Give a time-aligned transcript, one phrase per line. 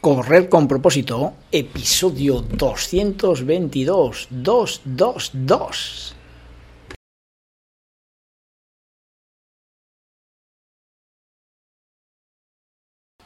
[0.00, 6.19] Correr con propósito, episodio 222, 222.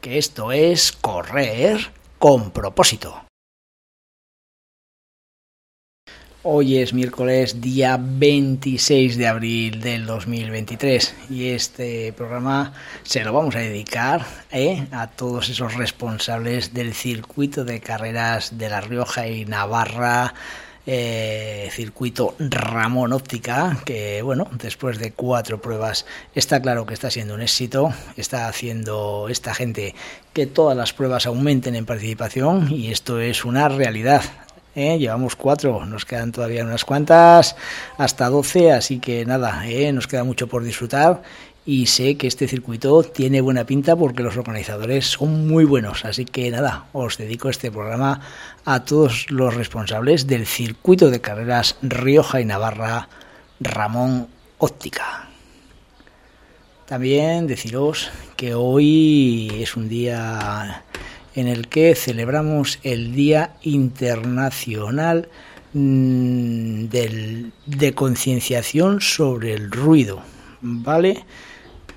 [0.00, 3.26] que esto es correr con propósito.
[6.48, 13.56] Hoy es miércoles día 26 de abril del 2023 y este programa se lo vamos
[13.56, 14.86] a dedicar ¿eh?
[14.92, 20.34] a todos esos responsables del circuito de carreras de La Rioja y Navarra
[20.86, 27.34] eh, circuito Ramón Óptica, que bueno, después de cuatro pruebas está claro que está siendo
[27.34, 29.94] un éxito, está haciendo esta gente
[30.32, 34.22] que todas las pruebas aumenten en participación y esto es una realidad.
[34.76, 34.98] ¿eh?
[34.98, 37.56] Llevamos cuatro, nos quedan todavía unas cuantas,
[37.98, 39.90] hasta doce, así que nada, ¿eh?
[39.92, 41.22] nos queda mucho por disfrutar
[41.66, 46.04] y sé que este circuito tiene buena pinta porque los organizadores son muy buenos.
[46.04, 48.20] Así que nada, os dedico este programa
[48.64, 53.08] a todos los responsables del circuito de carreras Rioja y Navarra
[53.58, 54.28] Ramón
[54.58, 55.28] Óptica.
[56.86, 60.84] También deciros que hoy es un día
[61.34, 65.28] en el que celebramos el Día Internacional
[65.72, 70.22] mm, de concienciación sobre el ruido.
[70.62, 71.24] ¿Vale?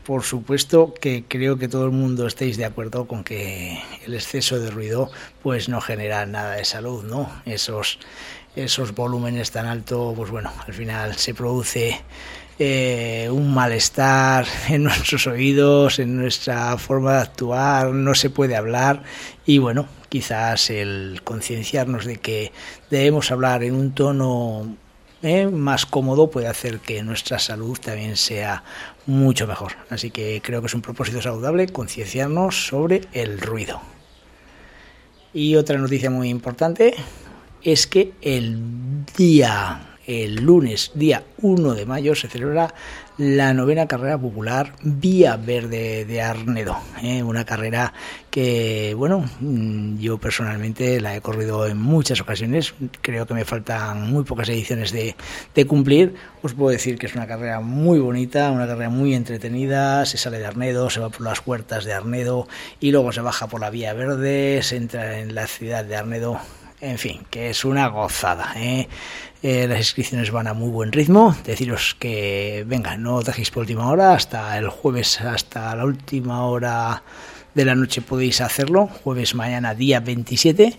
[0.05, 4.59] Por supuesto que creo que todo el mundo estéis de acuerdo con que el exceso
[4.59, 5.11] de ruido
[5.44, 7.30] pues no genera nada de salud, ¿no?
[7.45, 8.00] Esos,
[8.55, 12.02] esos volúmenes tan altos, pues bueno, al final se produce
[12.58, 19.04] eh, un malestar en nuestros oídos, en nuestra forma de actuar, no se puede hablar
[19.45, 22.52] y bueno, quizás el concienciarnos de que
[22.89, 24.76] debemos hablar en un tono
[25.21, 25.47] ¿eh?
[25.47, 28.63] más cómodo puede hacer que nuestra salud también sea
[29.05, 29.73] mucho mejor.
[29.89, 33.81] Así que creo que es un propósito saludable concienciarnos sobre el ruido.
[35.33, 36.95] Y otra noticia muy importante
[37.63, 42.73] es que el día el lunes, día 1 de mayo, se celebra
[43.20, 46.80] la novena carrera popular Vía Verde de Arnedo.
[47.03, 47.21] ¿eh?
[47.21, 47.93] Una carrera
[48.31, 52.73] que, bueno, mm, yo personalmente la he corrido en muchas ocasiones.
[53.02, 55.15] Creo que me faltan muy pocas ediciones de,
[55.53, 56.15] de cumplir.
[56.41, 60.08] Os puedo decir que es una carrera muy bonita, una carrera muy entretenida.
[60.08, 62.47] Se sale de Arnedo, se va por las puertas de Arnedo
[62.80, 66.39] y luego se baja por la Vía Verde, se entra en la ciudad de Arnedo
[66.81, 68.53] en fin, que es una gozada.
[68.55, 68.87] ¿eh?
[69.42, 71.33] Eh, las inscripciones van a muy buen ritmo.
[71.45, 77.04] Deciros que, venga, no dejéis por última hora, hasta el jueves, hasta la última hora
[77.54, 80.77] de la noche podéis hacerlo, jueves mañana, día 27.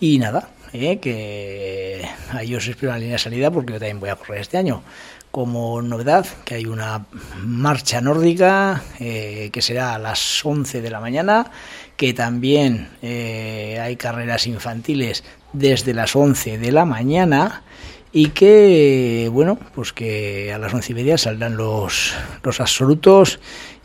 [0.00, 0.98] Y nada, ¿eh?
[1.00, 4.56] que ahí os espero la línea de salida porque yo también voy a correr este
[4.56, 4.82] año.
[5.30, 7.04] Como novedad, que hay una
[7.42, 11.50] marcha nórdica que será a las 11 de la mañana,
[11.98, 17.64] que también hay carreras infantiles desde las 11 de la mañana
[18.12, 23.40] y que, bueno, pues que a las once y media saldrán los, los absolutos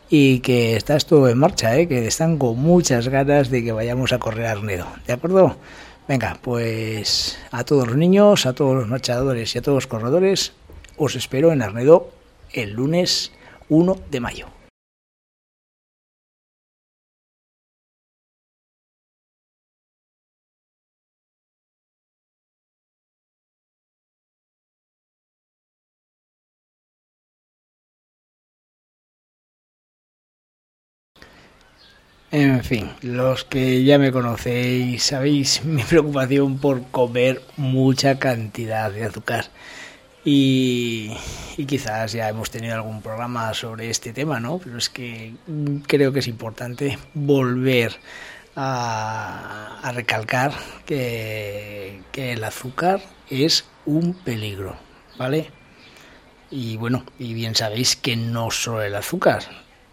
[0.10, 1.88] y que está esto en marcha, ¿eh?
[1.88, 5.58] que están con muchas ganas de que vayamos a correr a Arnedo, ¿de acuerdo?
[6.08, 10.54] Venga, pues a todos los niños, a todos los marchadores y a todos los corredores,
[10.98, 12.12] os espero en Arnedo
[12.52, 13.32] el lunes
[13.70, 14.63] 1 de mayo.
[32.34, 39.06] En fin, los que ya me conocéis sabéis mi preocupación por comer mucha cantidad de
[39.06, 39.52] azúcar.
[40.26, 41.16] Y,
[41.68, 44.58] quizás ya hemos tenido algún programa sobre este tema, ¿no?
[44.58, 45.36] Pero es que
[45.86, 48.00] creo que es importante volver
[48.56, 50.54] a, recalcar
[50.88, 53.00] que, que el azúcar
[53.30, 54.76] es un peligro,
[55.20, 55.52] ¿vale?
[56.50, 59.44] Y bueno, y bien sabéis que no solo el azúcar,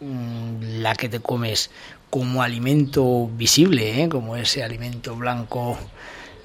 [0.01, 1.71] mm, la que te comes
[2.11, 4.09] como alimento visible, ¿eh?
[4.09, 5.79] como ese alimento blanco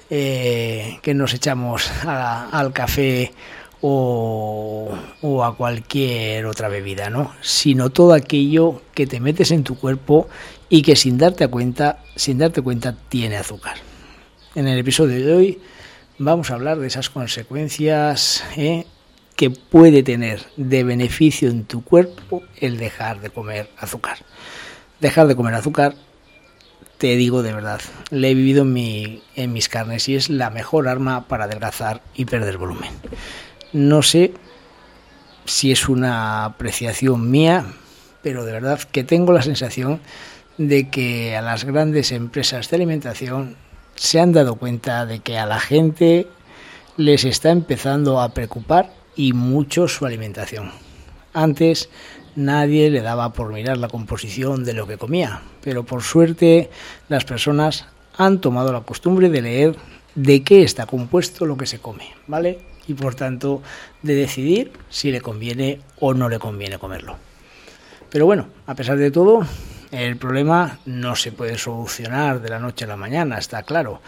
[0.08, 3.32] eh, que nos echamos al café
[3.80, 4.88] o,
[5.20, 7.32] o, a cualquier otra bebida, ¿no?
[7.42, 10.28] Sino todo aquello que te metes en tu cuerpo
[10.68, 13.76] y que sin darte cuenta, sin darte cuenta tiene azúcar.
[14.54, 15.60] En el episodio de hoy
[16.18, 18.86] vamos a hablar de esas consecuencias ¿eh?
[19.34, 24.18] que puede tener de beneficio en tu cuerpo el dejar de comer azúcar.
[25.00, 25.94] Dejar de comer azúcar,
[26.98, 30.50] te digo de verdad, le he vivido en, mi, en mis carnes y es la
[30.50, 32.90] mejor arma para adelgazar y perder volumen.
[33.72, 34.32] No sé
[35.44, 37.66] si es una apreciación mía,
[38.22, 40.00] pero de verdad que tengo la sensación
[40.58, 43.56] de que a las grandes empresas de alimentación
[43.94, 46.26] se han dado cuenta de que a la gente
[46.96, 50.72] les está empezando a preocupar y mucho su alimentación.
[51.32, 51.90] Antes
[52.36, 56.70] nadie le daba por mirar la composición de lo que comía, pero por suerte
[57.08, 57.86] las personas
[58.16, 59.76] han tomado la costumbre de leer
[60.14, 62.60] de qué está compuesto lo que se come, ¿vale?
[62.86, 63.62] Y por tanto
[64.02, 67.16] de decidir si le conviene o no le conviene comerlo.
[68.10, 69.44] Pero bueno, a pesar de todo,
[69.90, 74.00] el problema no se puede solucionar de la noche a la mañana, está claro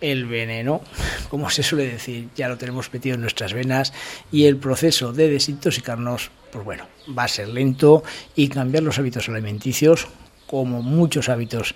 [0.00, 0.80] el veneno,
[1.28, 3.92] como se suele decir, ya lo tenemos metido en nuestras venas
[4.32, 8.02] y el proceso de desintoxicarnos, pues bueno, va a ser lento
[8.34, 10.06] y cambiar los hábitos alimenticios,
[10.46, 11.74] como muchos hábitos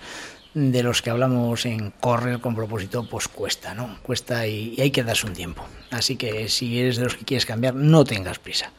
[0.53, 3.97] de los que hablamos en correr con propósito, pues cuesta, ¿no?
[4.03, 5.65] Cuesta y, y hay que darse un tiempo.
[5.91, 8.71] Así que si eres de los que quieres cambiar, no tengas prisa.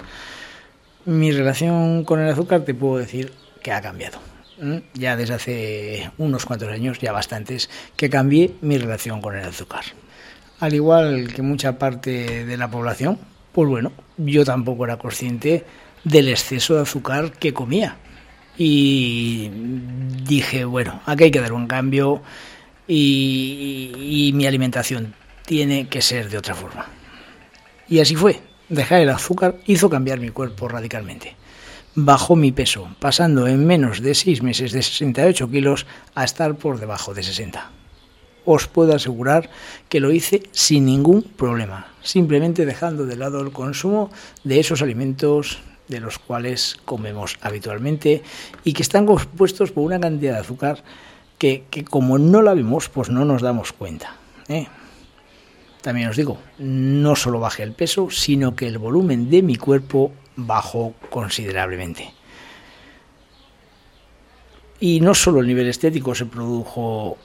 [1.07, 4.32] Mi relación con el azúcar te puedo decir que ha cambiado
[4.95, 9.85] ya desde hace unos cuantos años, ya bastantes, que cambié mi relación con el azúcar.
[10.61, 13.19] Al igual que mucha parte de la población,
[13.53, 15.65] pues bueno, yo tampoco era consciente
[16.05, 17.97] del exceso de azúcar que comía.
[18.57, 19.51] Y
[20.25, 22.23] dije, bueno, aquí hay que dar un cambio
[22.87, 25.15] y, y mi alimentación
[25.47, 26.87] tiene que ser de otra forma.
[27.89, 28.41] Y así fue.
[28.69, 31.37] Dejar el azúcar hizo cambiar mi cuerpo radicalmente
[31.95, 36.81] bajó mi peso, pasando en menos de seis meses de 68 kilos a estar por
[36.81, 37.71] debajo de 60.
[38.45, 39.51] Os puedo asegurar
[39.89, 44.11] que lo hice sin ningún problema, simplemente dejando de lado el consumo
[44.43, 45.59] de esos alimentos
[45.89, 48.23] de los cuales comemos habitualmente
[48.65, 50.83] y que están compuestos por una cantidad de azúcar
[51.39, 54.17] que, como no la vemos, pues no nos damos cuenta.
[54.49, 54.69] ¿eh?
[55.83, 60.13] También os digo, no solo bajé el peso, sino que el volumen de mi cuerpo
[60.37, 62.13] bajó considerablemente.
[64.81, 67.17] Y no solo el nivel estético se produjo,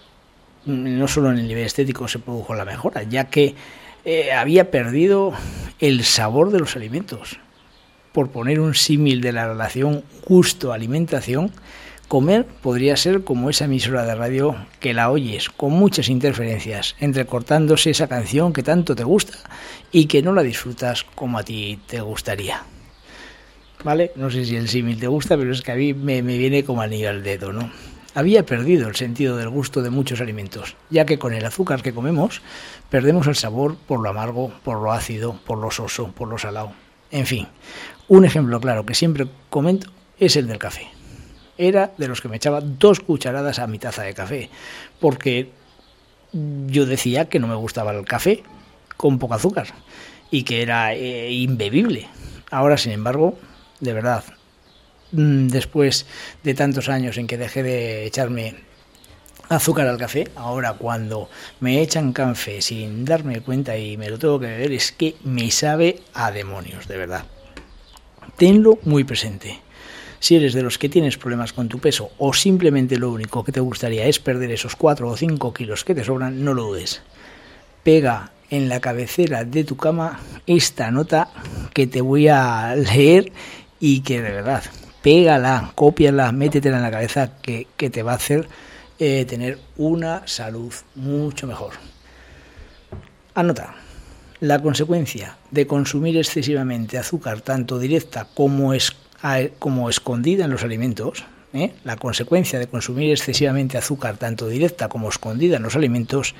[0.65, 3.55] no solo en el nivel estético se produjo la mejora, ya que
[4.05, 5.33] eh, había perdido
[5.79, 7.39] el sabor de los alimentos.
[8.11, 11.51] Por poner un símil de la relación gusto-alimentación,
[12.07, 17.89] Comer podría ser como esa emisora de radio que la oyes con muchas interferencias, entrecortándose
[17.89, 19.37] esa canción que tanto te gusta
[19.91, 22.63] y que no la disfrutas como a ti te gustaría.
[23.83, 24.11] ¿Vale?
[24.15, 26.81] No sé si el símil te gusta, pero es que a mí me, viene como
[26.81, 27.71] anillo al dedo, ¿no?
[28.15, 31.93] Había perdido el sentido del gusto de muchos alimentos, ya que con el azúcar que
[31.93, 32.41] comemos
[32.89, 36.71] perdemos el sabor por lo amargo, por lo ácido, por lo soso, por lo salado.
[37.11, 37.47] En fin,
[38.07, 40.89] un ejemplo claro que siempre comento es el del café
[41.57, 44.49] era de los que me echaba dos cucharadas a mi taza de café,
[44.99, 45.51] porque
[46.31, 48.43] yo decía que no me gustaba el café
[48.95, 49.67] con poco azúcar
[50.29, 52.07] y que era eh, imbebible.
[52.51, 53.37] Ahora, sin embargo,
[53.79, 54.23] de verdad,
[55.11, 56.05] mm, después
[56.43, 58.55] de tantos años en que dejé de echarme
[59.49, 61.29] azúcar al café, ahora cuando
[61.59, 65.51] me echan café sin darme cuenta y me lo tengo que beber, es que me
[65.51, 67.25] sabe a demonios, de verdad.
[68.35, 69.61] Tenlo muy presente.
[70.19, 73.51] Si eres de los que tienes problemas con tu peso o simplemente lo único que
[73.51, 77.01] te gustaría es perder esos 4 o 5 kilos que te sobran, no lo dudes.
[77.83, 81.29] Pega en la cabecera de tu cama esta nota
[81.73, 83.31] que te voy a leer
[83.79, 84.63] y que de verdad,
[85.01, 88.47] pégala, cópiala, métetela en la cabeza que, te va a hacer
[88.99, 91.73] eh, tener una salud mucho mejor.
[93.33, 93.75] Anota.
[94.39, 98.95] La consecuencia de consumir excesivamente azúcar, tanto directa como es
[99.57, 101.73] como escondida en los alimentos, ¿eh?
[101.83, 106.35] la consecuencia de consumir excesivamente azúcar, tanto directa como escondida en los alimentos,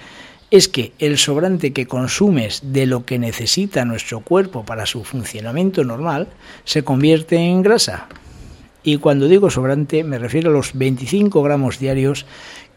[0.50, 5.84] es que el sobrante que consumes de lo que necesita nuestro cuerpo para su funcionamiento
[5.84, 6.28] normal
[6.64, 8.08] se convierte en grasa.
[8.84, 12.26] Y cuando digo sobrante me refiero a los 25 gramos diarios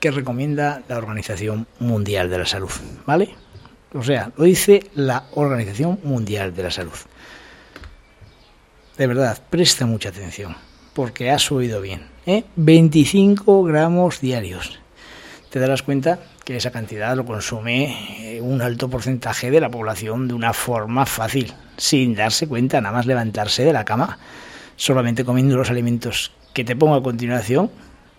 [0.01, 2.71] que recomienda la Organización Mundial de la Salud.
[3.07, 3.35] ¿Vale?
[3.93, 6.99] O sea, lo dice la Organización Mundial de la Salud
[9.01, 10.55] de verdad, presta mucha atención,
[10.93, 12.03] porque has oído bien.
[12.27, 12.45] ¿eh?
[12.57, 14.79] 25 gramos diarios.
[15.49, 16.19] Te darás cuenta
[16.51, 21.07] que esa cantidad lo consume eh, un alto porcentaje de la población de una forma
[21.07, 24.19] fácil, sin darse cuenta, nada más levantarse de la cama,
[24.75, 27.71] solamente comiendo los alimentos que te pongo a continuación,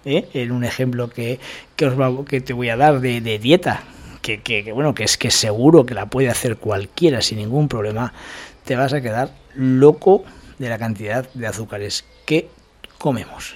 [0.06, 0.30] ¿eh?
[0.34, 1.42] en un ejemplo que,
[1.76, 3.84] que, os que te voy a dar de, dieta,
[4.22, 8.14] que, que, bueno, que es que seguro que la puede hacer cualquiera sin ningún problema,
[8.64, 10.24] te vas a quedar loco
[10.58, 12.48] de la cantidad de azúcares que
[12.98, 13.56] comemos.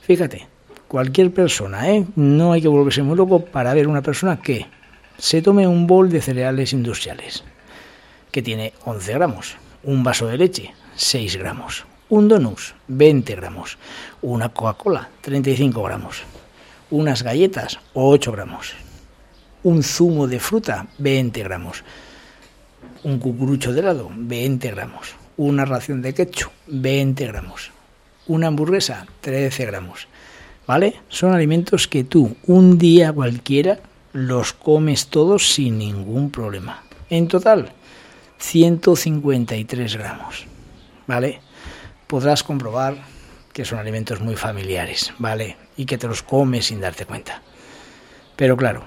[0.00, 0.46] Fíjate,
[0.92, 2.04] cualquier persona, ¿eh?
[2.16, 4.66] no hay que volverse muy loco para ver una persona que
[5.16, 7.44] se tome un bol de cereales industriales,
[8.30, 13.78] que tiene 11 gramos, un vaso de leche, 6 gramos, un donus, 20 gramos,
[14.20, 16.24] una Coca-Cola, 35 gramos,
[16.90, 18.74] unas galletas, 8 gramos,
[19.62, 21.84] un zumo de fruta, 20 gramos,
[23.02, 27.70] un cucurucho de helado, 20 gramos, una ración de ketchup, 20 gramos,
[28.26, 30.06] una hamburguesa, 13 gramos.
[30.66, 31.00] ¿Vale?
[31.08, 33.80] Son alimentos que tú un día cualquiera
[34.12, 36.82] los comes todos sin ningún problema.
[37.10, 37.72] En total,
[38.38, 40.46] 153 gramos.
[41.06, 41.40] ¿Vale?
[42.06, 42.96] Podrás comprobar
[43.52, 45.56] que son alimentos muy familiares, ¿vale?
[45.76, 47.42] Y que te los comes sin darte cuenta.
[48.36, 48.84] Pero claro,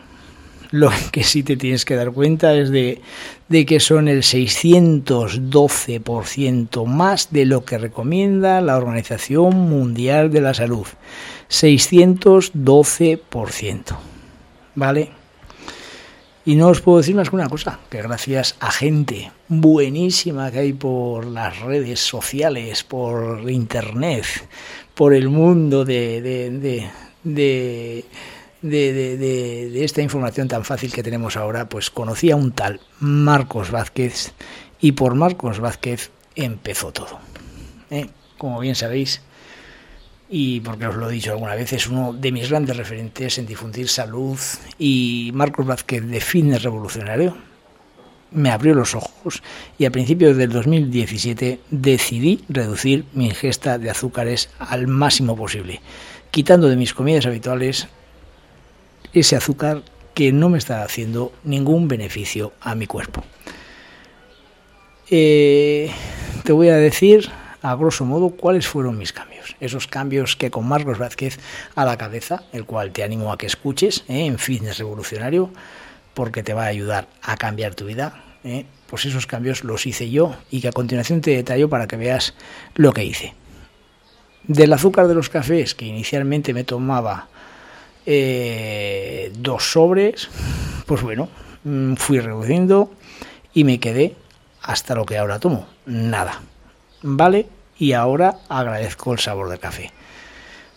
[0.76, 3.02] lo que sí te tienes que dar cuenta es de,
[3.48, 10.54] de que son el 612% más de lo que recomienda la Organización Mundial de la
[10.54, 10.86] Salud.
[11.50, 13.98] 612%.
[14.76, 15.10] ¿Vale?
[16.48, 20.60] Y no os puedo decir más que una cosa, que gracias a gente buenísima que
[20.60, 24.26] hay por las redes sociales, por internet,
[24.94, 26.22] por el mundo de,
[27.24, 28.06] de,
[28.70, 34.34] de, esta información tan fácil que tenemos ahora, pues conocí a un tal Marcos Vázquez
[34.80, 37.20] y por Marcos Vázquez empezó todo.
[37.90, 38.08] ¿eh?
[38.38, 39.22] Como bien sabéis,
[40.30, 43.46] y porque os lo he dicho alguna vez, es uno de mis grandes referentes en
[43.46, 44.40] difundir salud
[44.80, 47.36] y Marcos Vázquez de Fitness Revolucionario
[48.32, 49.42] me abrió los ojos
[49.78, 55.82] y a principios del 2017 decidí reducir mi ingesta de azúcares al máximo posible,
[56.32, 57.88] quitando de mis comidas habituales
[59.16, 59.82] ese azúcar
[60.14, 63.24] que no me está haciendo ningún beneficio a mi cuerpo.
[65.10, 65.92] Eh,
[66.44, 67.30] te voy a decir,
[67.62, 69.56] a grosso modo, cuáles fueron mis cambios.
[69.60, 71.40] Esos cambios que con Marcos Vázquez
[71.76, 75.52] a la cabeza, el cual te animo a que escuches eh, en Fitness Revolucionario,
[76.14, 78.24] porque te va a ayudar a cambiar tu vida.
[78.44, 81.98] Eh, pues esos cambios los hice yo y que a continuación te detallo para que
[81.98, 82.36] veas
[82.76, 83.34] lo que hice.
[84.44, 87.28] Del azúcar de los cafés que inicialmente me tomaba
[88.06, 90.30] eh, dos sobres,
[90.86, 91.30] pues bueno,
[91.64, 92.92] mm, fui reduciendo
[93.54, 94.16] y me quedé
[94.62, 96.42] hasta lo que ahora tomo, nada.
[97.02, 97.48] ¿Vale?
[97.78, 99.92] Y ahora agradezco el sabor del café.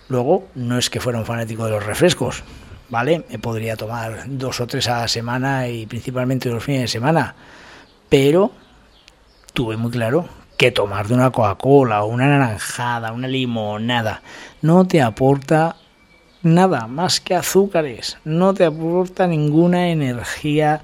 [0.08, 2.42] Luego, no es que fuera un fanático de los refrescos,
[2.88, 3.24] ¿vale?
[3.30, 7.34] Me podría tomar dos o tres a la semana y principalmente los fines de semana,
[8.08, 8.50] pero
[9.52, 14.22] tuve muy claro que tomar de una Coca-Cola, una naranjada, una limonada,
[14.62, 15.76] no te aporta
[16.42, 20.82] nada más que azúcares, no te aporta ninguna energía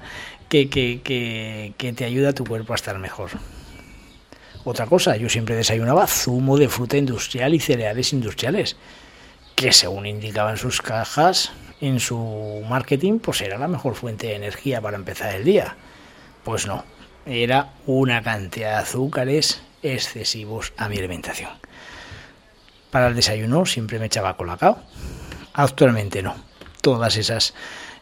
[0.49, 3.31] que, que, que, te ayude a tu cuerpo a estar mejor.
[4.63, 8.77] Otra cosa, yo siempre desayunaba zumo de fruta industrial y cereales industriales,
[9.55, 14.81] que según indicaban sus cajas en su marketing, pues era la mejor fuente de energía
[14.81, 15.75] para empezar el día.
[16.43, 16.83] Pues no,
[17.25, 21.51] era una cantidad de azúcares excesivos a mi alimentación.
[22.91, 24.79] Para el desayuno siempre me echaba colacao,
[25.55, 26.35] Actualmente no.
[26.81, 27.53] Todas esas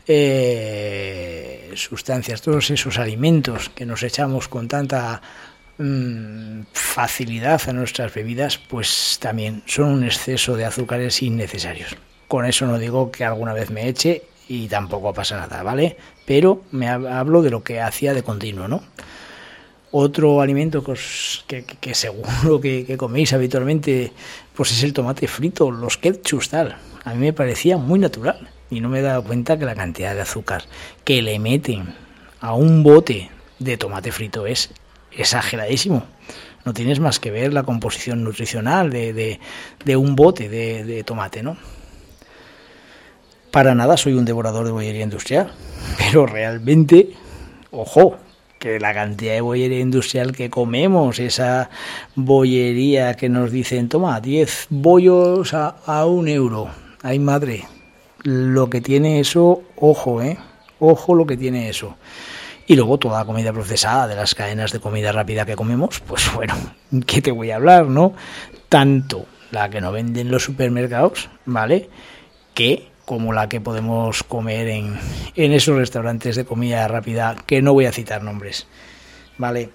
[0.07, 5.22] eh, sustancias, todos esos alimentos que nos echamos con tanta
[5.77, 11.95] mm, facilidad a nuestras bebidas, pues también son un exceso de azúcares innecesarios.
[12.27, 15.95] Con eso no digo que alguna vez me eche y tampoco pasa nada, ¿vale?
[16.25, 18.83] Pero me hablo de lo que hacía de continuo, ¿no?
[19.95, 24.12] Otro alimento que, que, seguro que, que, coméis habitualmente,
[24.55, 28.79] pues es el tomate frito, los ketchup, tal a mí me parecía muy natural y
[28.79, 30.63] no me he dado cuenta que la cantidad de azúcar
[31.03, 31.93] que le meten
[32.39, 34.71] a un bote de tomate frito es
[35.12, 36.05] exageradísimo.
[36.65, 39.39] No tienes más que ver la composición nutricional de,
[39.83, 41.57] de, un bote de, de, tomate, ¿no?
[43.51, 45.53] Para nada soy un devorador de bollería industrial,
[45.97, 47.12] pero realmente,
[47.71, 48.17] ojo,
[48.63, 51.70] que la cantidad de bollería industrial que comemos, esa
[52.15, 56.70] bollería que nos dicen, toma, 10 bollos a, un euro,
[57.01, 57.65] Ay, madre,
[58.22, 60.38] lo que tiene eso, ojo, ¿eh?
[60.79, 61.98] Ojo lo que tiene eso.
[62.65, 66.34] Y luego toda la comida procesada de las cadenas de comida rápida que comemos, pues
[66.34, 66.53] bueno,
[67.05, 68.13] ¿qué te voy a hablar, no?
[68.70, 71.89] Tanto la que nos venden los supermercados, ¿vale?
[72.53, 74.98] Que como la que podemos comer en,
[75.36, 78.67] esos restaurantes de comida rápida, que no voy a citar nombres,
[79.38, 79.69] ¿vale?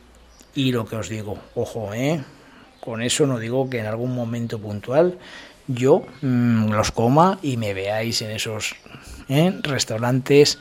[0.54, 2.22] Y lo que os digo, ojo, ¿eh?
[2.80, 5.18] Con eso no digo que en algún momento puntual
[5.66, 8.74] yo mm, los coma y me veáis en esos
[9.28, 9.52] ¿eh?
[9.62, 10.58] restaurantes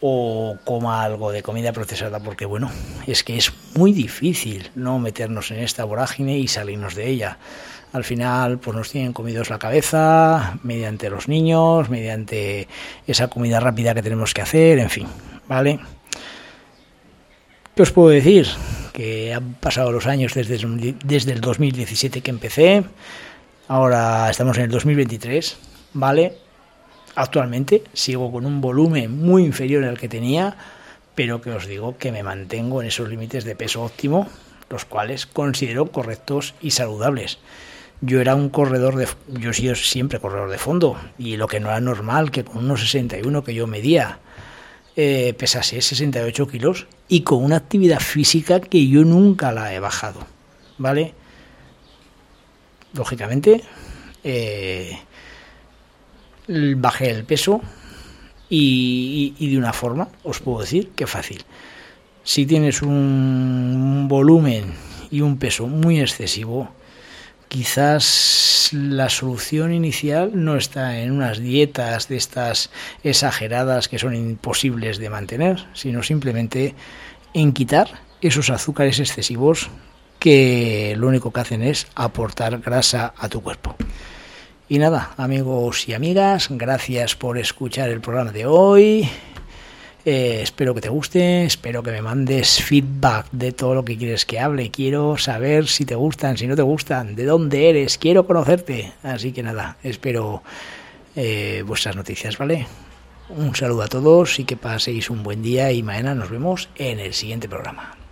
[0.00, 2.70] o coma algo de comida procesada porque bueno
[3.06, 7.38] es que es muy difícil no meternos en esta vorágine y salirnos de ella
[7.92, 12.68] al final pues nos tienen comidos la cabeza mediante los niños mediante
[13.06, 15.06] esa comida rápida que tenemos que hacer en fin
[15.48, 15.80] vale
[17.76, 18.48] ¿Qué os puedo decir?
[18.94, 20.56] Que han pasado los años desde,
[21.04, 22.84] desde el 2017 que empecé,
[23.68, 25.58] ahora estamos en el 2023,
[25.92, 26.38] ¿vale?
[27.16, 30.56] Actualmente sigo con un volumen muy inferior al que tenía,
[31.14, 34.26] pero que os digo que me mantengo en esos límites de peso óptimo,
[34.70, 37.38] los cuales considero correctos y saludables.
[38.00, 41.60] Yo era un corredor de yo he sido siempre corredor de fondo y lo que
[41.60, 44.20] no era normal que con unos 61 que yo medía
[44.96, 50.20] eh, pesase 68 kilos y con una actividad física que yo nunca la he bajado,
[50.78, 51.14] ¿vale?
[52.94, 53.62] Lógicamente,
[54.24, 54.98] eh,
[56.48, 57.60] bajé el peso
[58.48, 61.44] y, de una forma, os puedo decir que fácil.
[62.24, 64.72] Si tienes un volumen
[65.10, 66.70] y un peso muy excesivo,
[67.48, 72.70] quizás la solución inicial no está en unas dietas de estas
[73.04, 76.74] exageradas que son imposibles de mantener, sino simplemente
[77.34, 77.88] en quitar
[78.20, 79.68] esos azúcares excesivos
[80.18, 83.76] que lo único que hacen es aportar grasa a tu cuerpo.
[84.68, 89.08] Y nada, amigos y amigas, gracias por escuchar el programa de hoy.
[90.08, 94.24] Eh, espero que te guste, espero que me mandes feedback de todo lo que quieres
[94.24, 94.70] que hable.
[94.70, 98.92] Quiero saber si te gustan, si no te gustan, de dónde eres, quiero conocerte.
[99.02, 100.44] Así que nada, espero
[101.16, 102.68] eh, vuestras noticias, ¿vale?
[103.30, 107.00] Un saludo a todos y que paséis un buen día y mañana nos vemos en
[107.00, 107.96] el siguiente programa.